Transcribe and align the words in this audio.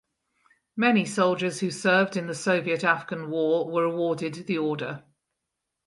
Many 0.75 1.05
soldiers 1.05 1.59
who 1.59 1.69
served 1.69 2.17
in 2.17 2.25
the 2.25 2.33
Soviet–Afghan 2.33 3.29
War 3.29 3.69
were 3.69 3.83
awarded 3.83 4.33
the 4.47 4.57
order. 4.57 5.03